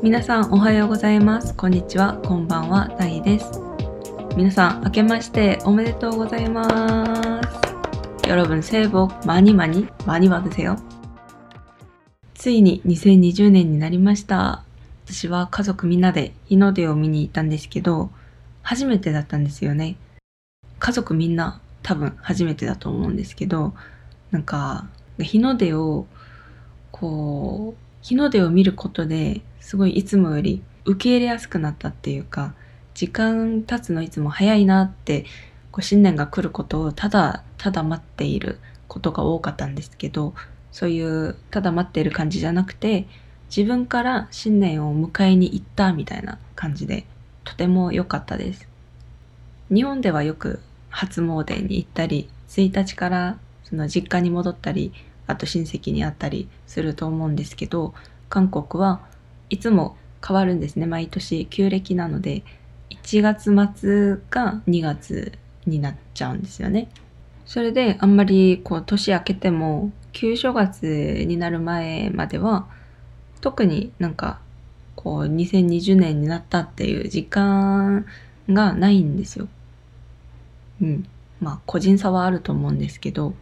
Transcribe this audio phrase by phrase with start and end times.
[0.00, 1.54] 皆さんおはようございます。
[1.54, 2.14] こんにちは。
[2.24, 2.88] こんばんは。
[2.96, 3.50] たいです。
[4.36, 6.70] 皆さん明けましておめでとうございます。
[8.28, 10.78] 여러분새해복많이많이많이받으세요
[12.34, 14.62] ついに2020年になりました。
[15.04, 18.10] 私は家族みんなで日の出を見に行ったんですけど
[18.62, 19.96] 初めてだったんですよね。
[20.78, 23.74] 家族みんな多分初めてだと思うんですけど
[24.30, 24.86] なんか
[25.18, 26.06] 日の出を
[26.92, 32.54] こう日の出を見ることですごいいつもより受け入れやすくなったっていうか
[32.94, 35.26] 時間経つのいつも早いなって
[35.70, 40.32] こう新年が来ることをただただ待っていることが多かったんですけど
[40.72, 43.08] そういうただ待っている感じじゃなくて
[43.54, 47.04] 自分から新年を迎えに行ったみたいな感じで
[47.44, 48.66] とても良かったです。
[49.70, 54.94] 日本ではよく初詣に行ったり1日からその実家に戻ったり
[55.26, 57.92] あと親戚に会ったりすると思うんですけど
[58.30, 59.06] 韓国は
[59.50, 59.96] いつも
[60.26, 60.86] 変わるんですね。
[60.86, 62.42] 毎年旧暦なので
[62.90, 65.32] 1月末が2月
[65.66, 66.88] になっちゃうんですよね。
[67.46, 72.66] それであんまりこう年明けても旧正月になる前までは
[73.40, 74.40] 特になんか
[74.96, 78.04] こう2020年になったっていう時間
[78.50, 79.48] がないんですよ。
[80.82, 81.08] うん。
[81.40, 83.34] まあ個人差はあると思うんですけど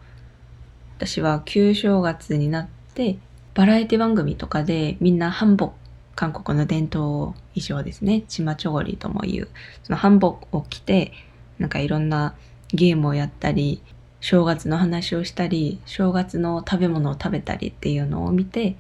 [0.99, 3.19] 私は旧正月になって
[3.55, 5.71] バラエティ番組とかでみんな韓服
[6.16, 9.48] 韓国の伝統衣装ですねチマチョゴリともいう
[9.84, 11.14] その韓服を着て
[11.58, 12.36] なんかいろんな
[12.70, 13.82] ゲームをやったり
[14.20, 18.76] 正月の話をしたり正月の食べ物を食べたりっていうのを見て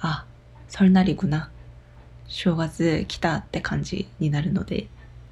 [0.00, 0.24] あ
[0.68, 1.48] 설날이구나
[2.26, 4.88] 正月来たって感じになるので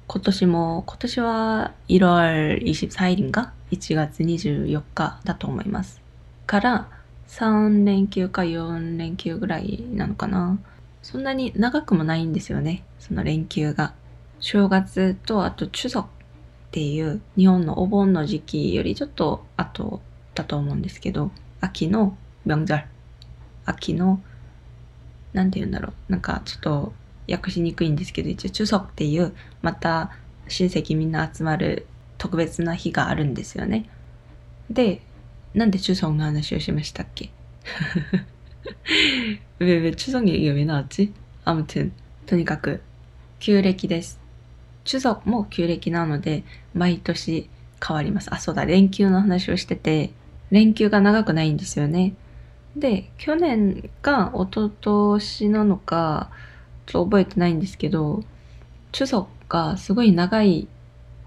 [0.07, 6.01] 今年も今年は1월24일인가 1月24日だと思います
[6.45, 6.89] から
[7.29, 10.59] 3連休か4連休ぐらいなのかな
[11.10, 13.94] そんなに長くもないんですよね、その連休が。
[14.40, 16.04] 正月とあと中足っ
[16.70, 20.02] ていう日本のお盆の時期よりちょっと後
[20.34, 21.30] だと思うんですけど、
[21.62, 22.84] 秋の明절
[23.64, 24.20] 秋の、
[25.32, 26.92] なんて言うんだろう、なんかちょっと
[27.26, 30.10] 訳しにくいんですけど、一応中足っていう、また
[30.48, 31.86] 親戚みんな集まる
[32.18, 33.88] 特別な日があるんですよね。
[34.68, 35.00] で、
[35.54, 37.30] なんで中足の話をしましたっけ？
[39.59, 41.13] 왜, 왜 추석 얘기가 왜 나왔지?
[41.45, 41.91] 아무튼,
[42.25, 42.81] とにかく、
[43.39, 44.19] 旧暦です。
[44.85, 46.43] 추석も旧暦なので、
[46.73, 47.49] 毎年
[47.85, 48.33] 変わります。
[48.33, 50.11] あ、そうだ、連休の話をしてて、
[50.51, 52.13] 連休が長くないんですよね。
[52.75, 56.29] で、去年が一昨年なのか、
[56.85, 58.23] ちょっと覚えてないんですけど、
[58.91, 60.67] 추석がすごい長い、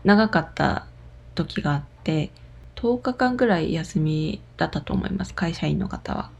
[0.05, 0.87] 長かった
[1.35, 2.31] 時があって、
[2.77, 6.31] 10日間ぐらい休みだったと思います会社員の方は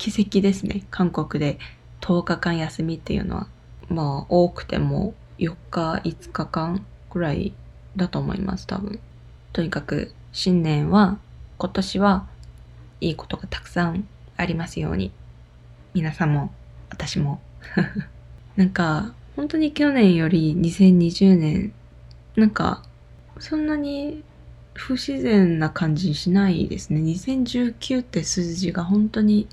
[0.00, 0.86] 奇跡ですね。
[0.90, 1.58] 韓国で
[2.00, 3.48] 10日間休みっていうのは。
[3.90, 7.52] まあ多くても4日5日間ぐらい
[7.96, 8.98] だと思います多分。
[9.52, 11.18] とにかく新年は
[11.58, 12.26] 今年は
[13.02, 15.12] いいことがたくさんありますように。
[15.92, 16.50] 皆さんも
[16.88, 17.42] 私も。
[18.56, 21.74] なんか本当に去年より2020年
[22.36, 22.82] なんか
[23.38, 24.24] そんなに
[24.72, 27.02] 不自然な感じしないですね。
[27.02, 29.46] 2019って数字が本当に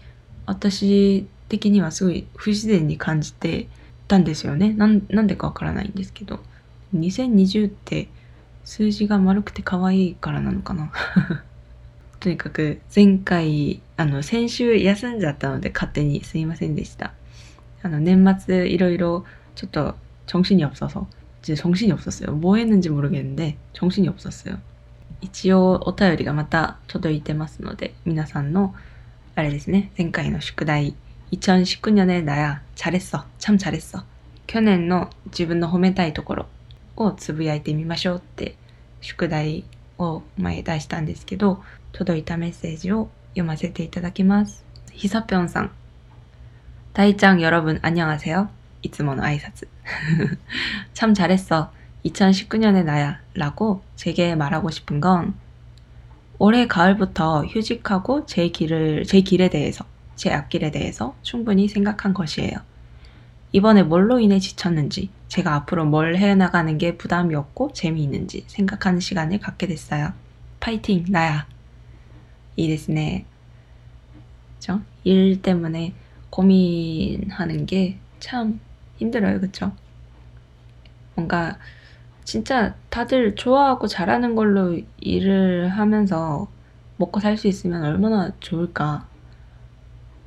[0.47, 3.69] 私的にはすごい不自然に感じて
[4.09, 4.73] たんですよね。
[4.73, 6.41] なんなんでかわからないんですけど。
[6.95, 8.09] 2020って
[8.65, 10.93] 数字が丸くて可愛いからなのかな。
[12.21, 17.15] とにかく前回、あの先週休んじゃったので勝手にすいませんでした。
[17.83, 21.09] あの年末いろいろちょっと정신이없어서
[21.43, 22.37] 이제 정신이 없었어요.
[22.37, 24.59] 뭐 했는지 모르겠는데 정신이 없었어요.
[25.21, 28.75] 一応お便りがまた届いてますので皆さんの
[29.37, 30.95] あれですね前回の宿題
[31.33, 34.05] 2019년에나야잘했어참잘했어
[34.47, 36.47] 去年の自分の褒めたいところ
[36.97, 38.57] をつぶやいてみましょうって
[39.01, 39.65] 宿題
[39.99, 45.71] を前出したんですけど届いたメッセージを読ませていただきますひさぴょんさん
[46.93, 48.49] 大ちゃん여러분안녕하세요
[48.83, 49.67] いつもの挨拶
[50.93, 51.73] 참 잘했어
[52.05, 55.35] 2019년의 나야 라고 제게 말하고 싶은 건
[56.40, 59.86] 올해 가을부터 휴직하고 제 길을, 제 길에 대해서,
[60.16, 62.52] 제 앞길에 대해서 충분히 생각한 것이에요.
[63.52, 69.68] 이번에 뭘로 인해 지쳤는지, 제가 앞으로 뭘 해나가는 게 부담이 없고 재미있는지 생각하는 시간을 갖게
[69.68, 70.14] 됐어요.
[70.60, 71.48] 파이팅, 나야!
[72.56, 73.26] 이데스네.
[74.60, 74.82] 그쵸?
[75.04, 75.94] 일 때문에
[76.30, 78.60] 고민하는 게 참
[78.98, 79.72] 힘들어요, 그쵸?
[81.16, 81.58] 뭔가
[82.28, 86.52] 진짜 다들 좋아하고 잘하는 걸로 일을 하면서
[86.98, 89.08] 먹고 살 수 있으면 얼마나 좋을까.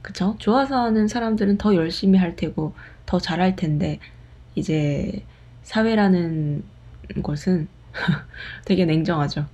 [0.03, 0.37] 그쵸?
[0.39, 2.75] 좋아서 하는 사람들은 더 열심히 할 테고,
[3.05, 3.99] 더 잘할 텐데
[4.55, 5.27] 이제
[5.63, 6.65] 사회라는
[7.23, 7.69] 곳은
[8.65, 9.47] 되게 냉정하죠.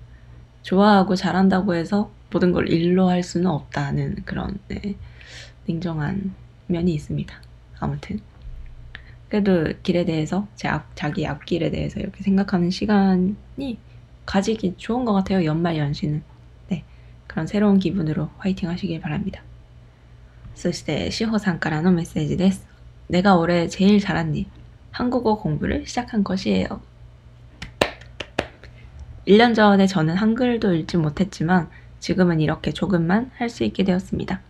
[0.62, 4.96] 좋아하고 잘한다고 해서 모든 걸 일로 할 수는 없다는 그런 네,
[5.66, 6.34] 냉정한
[6.68, 7.34] 면이 있습니다.
[7.80, 8.20] 아무튼
[9.29, 13.35] 그래도 길에 대해서 제 앞, 자기 앞길에 대해서 이렇게 생각하는 시간이
[14.25, 15.45] 가지기 좋은 것 같아요.
[15.45, 16.21] 연말 연시는
[16.69, 16.83] 네
[17.27, 19.41] 그런 새로운 기분으로 화이팅 하시길 바랍니다.
[20.53, 22.67] そして志保さんからのメッセージです.
[23.07, 24.45] 내가 올해 제일 잘한 일
[24.91, 26.81] 한국어 공부를 시작한 것이에요.
[29.27, 31.69] 1년 전에 저는 한글도 읽지 못했지만
[31.99, 34.41] 지금은 이렇게 조금만 할 수 있게 되었습니다.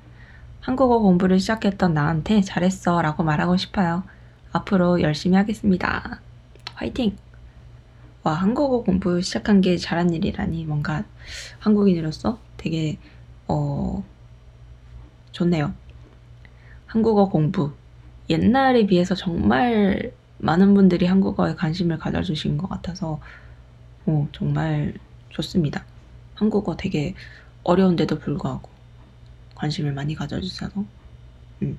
[0.61, 4.03] 한국어 공부를 시작했던 나한테 잘했어 라고 말하고 싶어요.
[4.56, 6.20] 앞으로 열심히 하겠습니다.
[6.74, 7.16] 화이팅!
[8.22, 11.04] 와, 한국어 공부 시작한 게 잘한 일이라니 뭔가
[11.58, 12.98] 한국인으로서 되게,
[13.48, 14.02] 어,
[15.32, 15.74] 좋네요.
[16.86, 17.72] 한국어 공부.
[18.30, 23.20] 옛날에 비해서 정말 많은 분들이 한국어에 관심을 가져주신 것 같아서,
[24.06, 24.94] 어, 정말
[25.30, 25.84] 좋습니다.
[26.34, 27.14] 한국어 되게
[27.62, 28.70] 어려운데도 불구하고
[29.54, 30.84] 관심을 많이 가져주셔서
[31.62, 31.78] 음.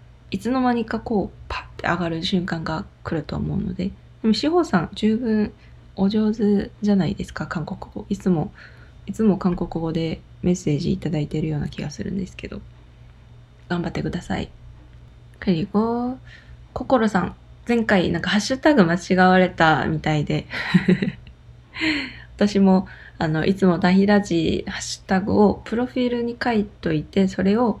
[0.30, 3.90] いつの間にかこうパッて上がる瞬間が来ると思うので
[4.22, 5.52] でも志保さん十分
[5.94, 8.52] お上手じゃないですか韓国語いつも
[9.06, 12.60] いつも韓国語でメッセージいただいてるような気がするんですけど
[13.68, 14.50] 頑張ってください
[15.40, 16.18] 그리고
[16.72, 17.36] 心さん
[17.66, 20.46] 前回なんかハッシュタグ間違われたみたいで
[22.36, 22.86] 私も
[23.18, 27.80] あのいつもダヒラジハッシュタグをプロフィールに書いといてそれを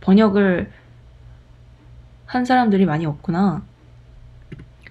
[0.00, 0.70] 번역을
[2.26, 3.64] 한 사람들이 많이 없구나.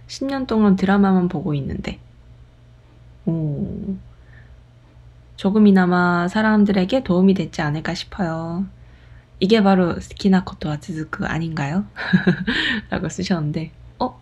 [0.07, 2.00] 10년 동안 드라마만 보고 있는데.
[3.25, 3.95] 오,
[5.38, 8.65] 조금이나마 사람들에게 도움이 됐지 않을까 싶어요.
[9.39, 11.85] 이게 바로 스키나 코토와 즈즈크 아닌가요?
[12.89, 14.19] 라고 쓰셨는데, 어?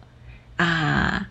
[0.58, 1.26] 아,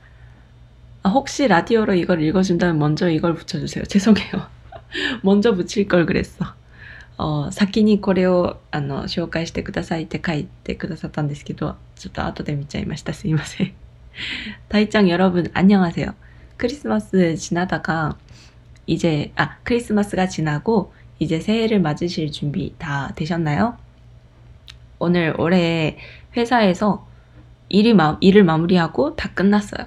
[1.04, 3.84] 아, 혹시 라디오로 이걸 읽어준다면 먼저 이걸 붙여주세요.
[3.88, 4.48] 죄송해요.
[5.22, 6.55] 먼저 붙일 걸 그랬어.
[7.17, 13.73] 어, 先にこれをあの紹介してくださいって書いてくださったんですけどちょっと後で見ちゃいましたすいません
[14.69, 16.13] 다이짱 여러분 안녕하세요
[16.57, 18.17] 크리스마스 지나다가
[18.87, 23.77] 이제 아 크리스마스가 지나고 이제 새해를 맞으실 준비 다 되셨나요?
[24.97, 25.97] 오늘 올해
[26.35, 27.07] 회사에서
[27.69, 29.85] 일이 마, 일을 마무리하고 다 끝났어요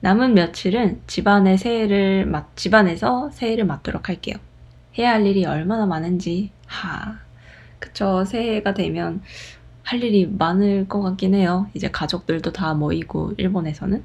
[0.00, 4.36] 남은 며칠은 집안의 새해를 맞, 집안에서 새해를 맞도록 할게요.
[4.97, 7.19] 해야 할 일이 얼마나 많은지, 하.
[7.79, 8.25] 그쵸.
[8.25, 9.21] 새해가 되면
[9.83, 11.69] 할 일이 많을 것 같긴 해요.
[11.73, 14.03] 이제 가족들도 다 모이고, 일본에서는.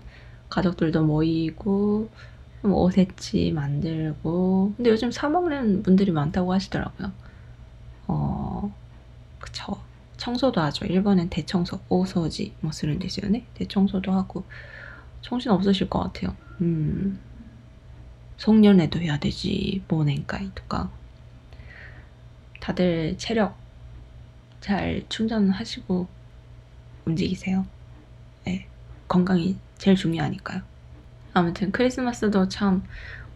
[0.49, 2.11] 가족들도 모이고,
[2.63, 4.75] 뭐 오세치 만들고.
[4.77, 7.13] 근데 요즘 사 먹는 분들이 많다고 하시더라고요.
[8.09, 8.75] 어,
[9.39, 9.77] 그쵸.
[10.17, 10.85] 청소도 하죠.
[10.85, 13.31] 일본은 대청소, 오소지, 뭐 쓰는 데서요.
[13.55, 14.45] 대청소도 하고.
[15.23, 16.37] 정신 없으실 것 같아요.
[16.61, 17.21] 음.
[18.41, 20.91] 송년회도 해야 되지, 모냉가이 또가.
[22.61, 23.59] 다들 체력
[24.61, 26.09] 잘 충전하시고
[27.05, 27.67] 움직이세요.
[28.47, 28.67] 네,
[29.09, 30.63] 건강이 제일 중요하니까요.
[31.35, 32.83] 아무튼 크리스마스도 참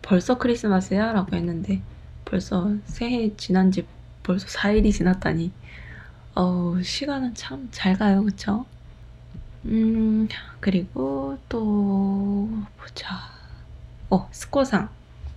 [0.03, 1.13] 벌써 크리스마스야?
[1.13, 1.83] 라고 했는데
[2.25, 3.87] 벌써 새해 지난 지
[4.23, 5.53] 벌써 4일이 지났다니
[6.35, 8.65] 어우 시간은 참 잘 가요 그쵸?
[9.67, 10.29] 음,
[10.61, 13.44] 그리고 또 보자.
[14.15, 14.91] 어, 스코상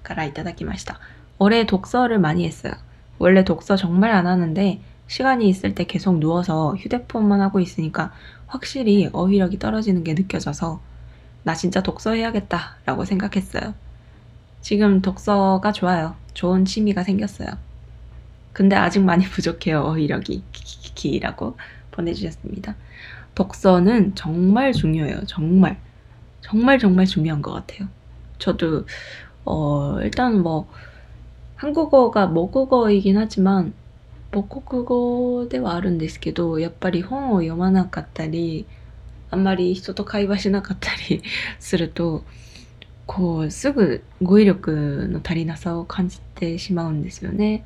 [0.03, 1.00] 가라 이다다키마시다.
[1.39, 2.74] 올해 독서를 많이 했어요.
[3.17, 8.13] 원래 독서 정말 안 하는데 시간이 있을 때 계속 누워서 휴대폰만 하고 있으니까
[8.46, 10.79] 확실히 어휘력이 떨어지는 게 느껴져서
[11.41, 13.74] 나 진짜 독서해야겠다 라고 생각했어요.
[14.62, 16.15] 지금 독서가 좋아요.
[16.36, 17.48] 좋은 취미가 생겼어요.
[18.53, 19.81] 근데 아직 많이 부족해요.
[19.81, 20.43] 어휘력이.
[20.51, 21.57] 키키키키라고
[21.89, 22.75] 보내주셨습니다.
[23.34, 25.25] 독서는 정말 중요해요.
[25.25, 25.79] 정말.
[26.41, 27.88] 정말 정말 중요한 것 같아요.
[28.38, 28.87] 저도
[29.45, 30.69] 어 일단 뭐
[31.57, 33.75] 한국어가 모국어이긴 하지만
[34.33, 38.66] 모국어 ではあるんですけど、やっぱり本を読まなかったり、
[39.31, 41.23] あんまり人と会話しなかったり
[41.61, 42.25] すると、
[43.07, 47.64] こうすぐ語彙力の足りなさを感じてしまうんですよね。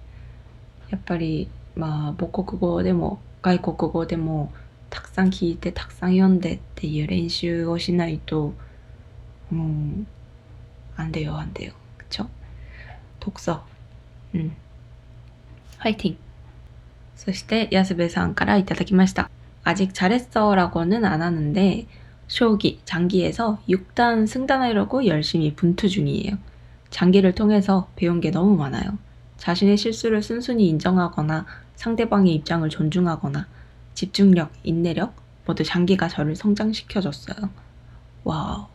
[0.90, 4.52] やっぱりまあ母国語でも外国語でも
[4.90, 8.54] たくさん聞いてたくさん読んでっていう練習をしないと
[9.50, 10.06] もう
[11.00, 12.28] 안돼요안돼요그쵸
[13.20, 13.64] 독서
[14.34, 14.56] うん
[15.78, 16.16] ファイティン
[17.16, 19.28] そして安部さんからいただきました
[19.64, 21.86] 아직잘했어라고는안하는데
[22.28, 26.38] 쇼기, 장기에서 6단 승단하려고 열심히 분투 중이에요.
[26.90, 28.98] 장기를 통해서 배운 게 너무 많아요.
[29.38, 33.46] 자신의 실수를 순순히 인정하거나 상대방의 입장을 존중하거나
[33.94, 35.14] 집중력, 인내력
[35.46, 37.50] 모두 장기가 저를 성장시켜줬어요.
[38.24, 38.66] 와우.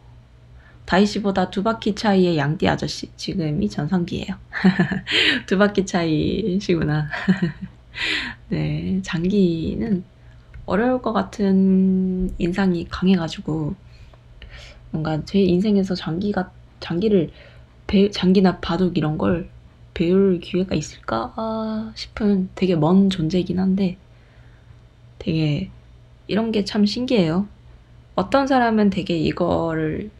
[0.87, 4.37] 다이시보다 두 바퀴 차이의 양띠 아저씨 지금이 전성기예요.
[5.47, 7.09] 두 바퀴 차이시구나.
[8.50, 10.05] 네, 장기는
[10.66, 13.75] 어려울 것 같은 인상이 강해가지고
[14.90, 16.50] 뭔가 제 인생에서 장기가
[16.81, 17.31] 장기를
[17.87, 19.49] 배, 장기나 바둑 이런 걸
[19.95, 23.97] 배울 기회가 있을까 싶은 되게 먼 존재이긴 한데
[25.19, 25.71] 되게
[26.28, 27.49] 이런 게 참 신기해요.
[28.14, 30.11] 어떤 사람은 되게 이거를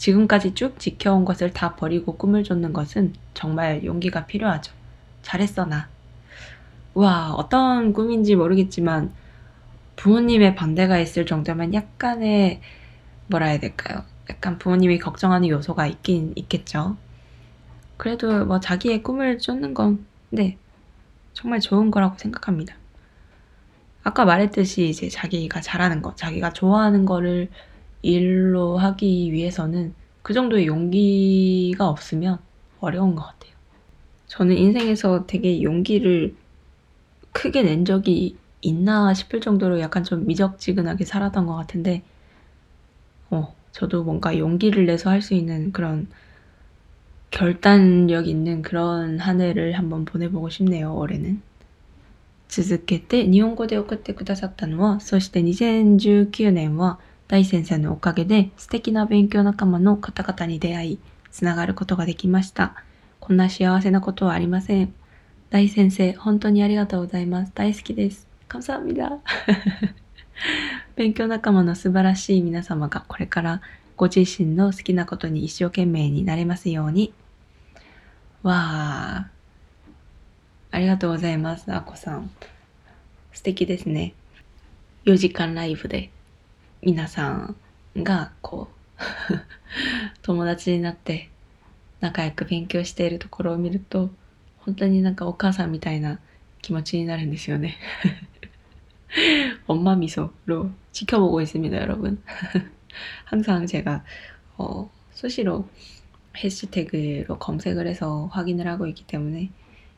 [0.03, 4.73] 지금까지 쭉 지켜온 것을 다 버리고 꿈을 쫓는 것은 정말 용기가 필요하죠.
[5.21, 5.87] 잘했어, 나.
[6.93, 9.13] 와, 어떤 꿈인지 모르겠지만
[9.95, 12.59] 부모님의 반대가 있을 정도면 약간의
[13.27, 14.03] 뭐라 해야 될까요?
[14.29, 16.97] 약간 부모님이 걱정하는 요소가 있긴 있겠죠.
[17.95, 20.57] 그래도 뭐 자기의 꿈을 쫓는 건, 네,
[21.31, 22.75] 정말 좋은 거라고 생각합니다.
[24.03, 27.47] 아까 말했듯이 이제 자기가 잘하는 거, 자기가 좋아하는 거를
[28.02, 32.38] 일로 하기 위해서는 그 정도의 용기가 없으면
[32.80, 33.52] 어려운 것 같아요.
[34.26, 36.36] 저는 인생에서 되게 용기를
[37.32, 42.02] 크게 낸 적이 있나 싶을 정도로 약간 좀 미적지근하게 살았던 것 같은데,
[43.30, 46.08] 어, 저도 뭔가 용기를 내서 할 수 있는 그런
[47.30, 51.40] 결단력 있는 그런 한 해를 한번 보내보고 싶네요, 올해는.
[52.48, 56.98] 続けて日本語で送ってくださったのは、そして2019年は
[57.28, 60.98] 大先生のおかげで素敵な勉強仲間の方々に出会い、
[61.30, 62.74] つながることができました。
[63.20, 64.94] こんな幸せなことはありません。
[65.50, 67.52] 大先生、本当にありがとうございます。
[67.54, 68.26] 大好きです。
[68.48, 69.18] 감사합니다
[70.96, 73.60] 勉強仲間の素晴らしい皆様がこれから
[73.96, 77.12] ご自身の好きなことに一生懸命になれますように。
[78.42, 80.76] わー。
[80.76, 81.72] ありがとうございます。
[81.72, 82.30] あこさん。
[83.32, 84.14] 素敵ですね。
[85.04, 86.10] 4時間ライブで
[86.82, 87.56] 皆さん
[87.96, 88.74] がこう
[90.22, 91.28] 友達になって
[92.00, 94.10] 仲良く勉強しているところを見ると
[94.58, 96.20] 本当になんかお母さんみたいな
[96.62, 97.76] 気持ちになるんですよね。
[99.66, 102.22] 엄마미소로지켜보고있습니다여러분
[103.24, 105.68] 항상제가어수시로
[106.36, 109.50] 해시태그로 검색을 해서 확인을 하고 있기 때문에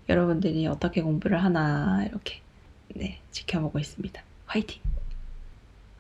[0.09, 2.41] 여러분들이 어떻게 공부를 하나 이렇게
[2.95, 4.23] 네, 지켜보고 있습니다.
[4.47, 4.81] 화이팅!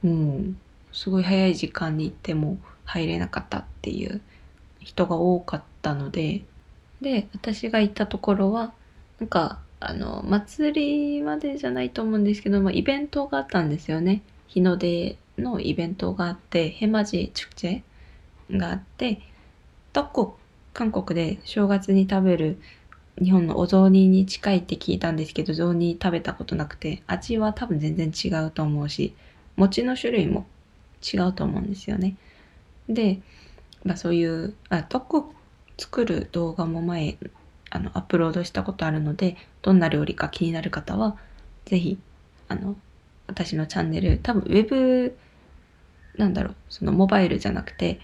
[0.03, 0.59] うん、
[0.93, 2.59] すごい早い時間に行っても
[2.91, 4.21] 入れなかったっていう
[4.81, 6.43] 人が多かったので、
[7.01, 8.73] で、私が行ったところは、
[9.21, 14.23] なんか、あの、祭りまでじゃないと思うんですけども、イベントがあったんですよね。
[14.49, 19.21] 日の出のイベントがあって、ヘマジチュクチェがあって、
[19.93, 20.37] どこ、
[20.75, 22.59] 韓国で正月に食べる
[23.23, 29.15] 日本のお雑煮に近いって聞いたんですけど、雑煮食べたことなくて、味は多分全然違うと思うし、
[29.57, 30.47] 餅の種類も
[31.01, 32.17] 違うと思うんですよね。
[32.91, 33.23] で、
[33.85, 35.25] まあそういう、あ、特
[35.79, 37.19] 作る動画も前、
[37.71, 41.17] あの、アップロードしたことあるので、どんな料理か気になる方は、
[41.67, 41.99] ぜひ、
[42.49, 42.77] あの、
[43.27, 45.17] 私のチャンネル、多分ウェブ、
[46.17, 48.01] なんだろう、そのモバイルじゃなくて、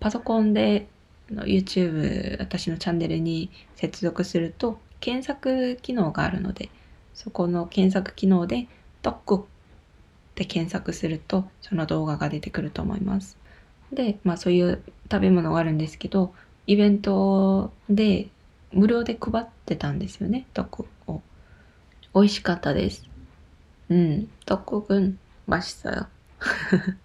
[0.00, 0.88] パソコンで
[1.30, 6.70] YouTube 私のチャンネルに接続すると検索機能があるので
[7.14, 8.68] そこの検索機能で
[9.02, 9.46] 「ドッグ」っ
[10.34, 13.39] て検索するとその動画が出てくると思います。
[13.92, 16.34] で、まあそういう食べ物があるんですけど、
[16.66, 18.28] イベントで
[18.72, 20.62] 無料で配ってたんですよね、ト
[21.06, 21.20] を。
[22.14, 23.08] 美味しかったです。
[23.88, 26.06] うん、トッくん、ましたよ。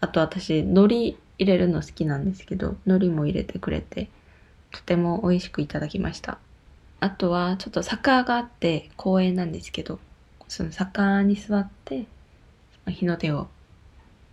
[0.00, 4.08] あと私、海苔入れるの好きなんですけど、海苔も入れてくれて、
[4.70, 6.38] とても美味しくいただきました。
[7.00, 9.98] あとは、ちょっと坂があって公園なんですけど、
[10.48, 12.04] その坂に座って、
[12.88, 13.48] 日の出を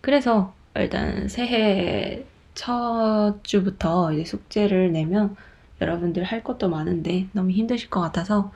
[0.00, 5.36] 그래서 일단 새해 첫 주부터 이제 숙제를 내면
[5.80, 8.52] 여러분들 할 것도 많은데 너무 힘드실 것 같아서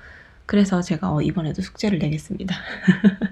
[0.47, 2.57] 그래서 제가 어, 이번에도 숙제를 내겠습니다.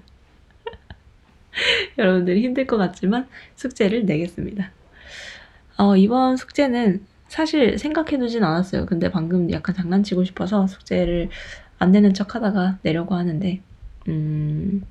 [1.99, 4.71] 여러분들이 힘들 것 같지만 숙제를 내겠습니다.
[5.79, 8.87] 어, 이번 숙제는 사실 생각해두진 않았어요.
[8.87, 11.29] 근데 방금 약간 장난치고 싶어서 숙제를
[11.79, 13.61] 안 내는 척 하다가 내려고 하는데,
[14.09, 14.83] 음,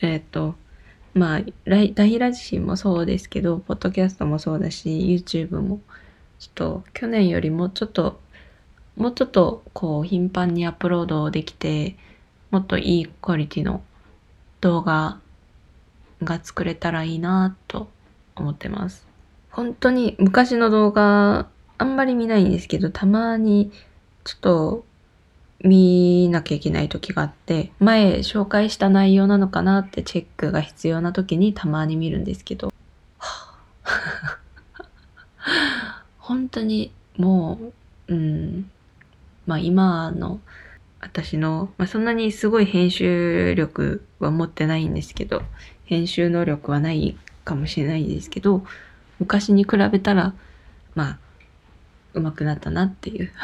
[0.00, 0.54] えっと、
[1.12, 5.80] まあ、大ラジもそうですけど、ポッドキャストもそうだし、YouTube も、
[6.38, 8.20] ちょっと去年よりもちょっと、
[8.97, 11.95] もうちょっとこう頻繁にアップロードできて、
[12.51, 13.83] もっといいクオリティの
[14.61, 15.19] 動画
[16.23, 17.89] が作れたらいいなと
[18.35, 19.05] 思ってます。
[19.49, 23.71] 本当に昔の動画あんまり見ないんですけど、たまに
[24.23, 24.85] ちょっと
[25.63, 32.73] 見なきゃいけない時があって、前紹介した内容なのかなってチェックが必要な時にたまに見るんですけど、
[36.17, 37.59] 本当にも
[38.07, 38.71] う、うん、
[39.45, 40.39] まあ、今の
[41.01, 45.43] 私の、まあ、そんなにすごい編集力は持ってないんですけど
[45.85, 48.65] 編集能力はないかもしれないですけど
[49.19, 50.33] 昔に比べたら
[50.95, 51.19] まあ
[52.15, 53.31] 上手くなったなっていう。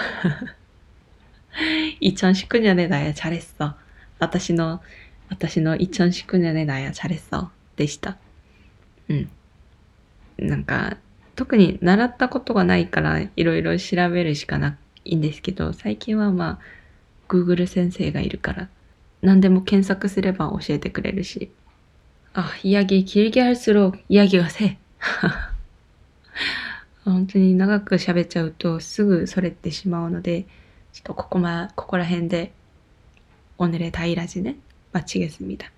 [1.99, 3.73] 一ちしくにゃねだやチャレッソ。
[4.19, 4.81] 私の
[5.29, 8.17] 私の一ちしくにゃねだやチャレッソでした。
[9.09, 9.29] うん。
[10.37, 10.95] なんか
[11.35, 16.64] 特に習ったことがないからいろいろ調べるしかなくいんですけど、最近はまあ、
[17.28, 18.68] Google 先生がいるから、
[19.22, 21.50] 何でも検索すれば教えてくれるし、
[22.34, 24.78] あ、이야기길게할수록이야기가 새。
[27.04, 30.46] 本当に長く喋っちゃうとすぐそれってしまうので、
[30.92, 32.52] ちょっとここま、ここら辺で
[33.58, 35.70] 오늘의다이라지는마치겠습니다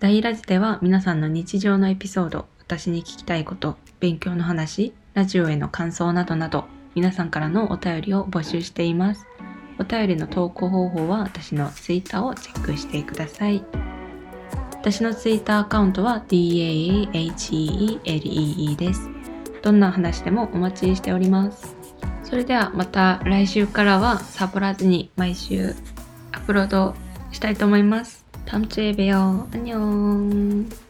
[0.00, 9.26] ダイラジでは皆さんの日常のエピソード、私に聞きたいこと、勉強の話、ラジオへの感想などなど、 皆さんからのお便りを募集しています。
[9.78, 13.64] お便りの投稿方法は私の Twitter をチェックしてください。
[14.72, 17.96] 私の Twitter アカウントは DAHELEE
[18.76, 19.08] です。
[19.62, 21.76] どんな話でもお待ちしております。
[22.22, 25.74] それではまた来週からはサボらずに毎週
[26.32, 26.94] アップロード
[27.32, 28.24] したいと思います。
[28.46, 30.83] 다음주에봬요안녕